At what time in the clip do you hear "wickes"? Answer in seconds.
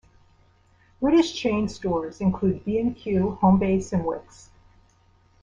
4.03-4.47